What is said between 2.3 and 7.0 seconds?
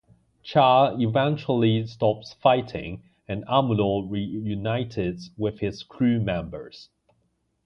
fighting and Amuro reunites with his crew members.